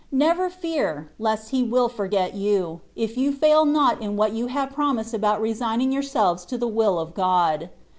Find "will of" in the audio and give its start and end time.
6.67-7.13